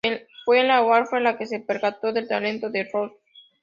Fue 0.45 0.63
la 0.63 0.81
Warner 0.81 1.21
la 1.21 1.37
que 1.37 1.45
se 1.45 1.59
percató 1.59 2.11
del 2.11 2.27
talento 2.27 2.71
de 2.71 2.89
Ross. 2.91 3.11